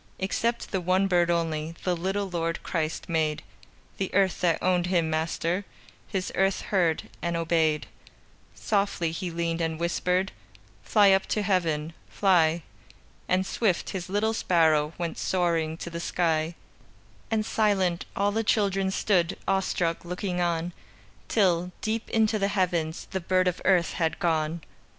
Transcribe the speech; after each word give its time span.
Except 0.17 0.71
the 0.71 0.81
one 0.81 1.05
bird 1.05 1.29
only 1.29 1.75
The 1.83 1.95
little 1.95 2.27
Lord 2.27 2.63
Christ 2.63 3.07
made; 3.07 3.43
The 3.97 4.11
earth 4.15 4.41
that 4.41 4.57
owned 4.59 4.87
Him 4.87 5.11
Master, 5.11 5.63
His 6.07 6.31
earth 6.33 6.61
heard 6.61 7.03
and 7.21 7.37
obeyed. 7.37 7.85
Softly 8.55 9.11
He 9.11 9.29
leaned 9.29 9.61
and 9.61 9.79
whispered: 9.79 10.31
"Fly 10.81 11.11
up 11.11 11.27
to 11.27 11.43
Heaven! 11.43 11.93
Fly!" 12.09 12.63
And 13.27 13.45
swift, 13.45 13.91
His 13.91 14.09
little 14.09 14.33
sparrow 14.33 14.93
Went 14.97 15.19
soaring 15.19 15.77
to 15.77 15.91
the 15.91 15.99
sky, 15.99 16.55
And 17.29 17.45
silent, 17.45 18.05
all 18.15 18.31
the 18.31 18.43
children 18.43 18.89
Stood, 18.89 19.37
awestruck, 19.47 20.03
looking 20.03 20.41
on, 20.41 20.73
Till, 21.27 21.71
deep 21.81 22.09
into 22.09 22.39
the 22.39 22.47
heavens, 22.47 23.05
The 23.11 23.21
bird 23.21 23.47
of 23.47 23.61
earth 23.65 23.93
had 23.93 24.17
gone. 24.17 24.61